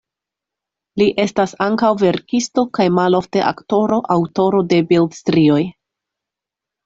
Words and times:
Li 1.01 1.05
estas 1.23 1.51
ankaŭ 1.65 1.89
verkisto 2.03 2.63
kaj 2.77 2.87
malofte 3.01 3.43
aktoro, 3.51 3.99
aŭtoro 4.15 4.61
de 4.71 4.79
bildstrioj. 4.93 5.61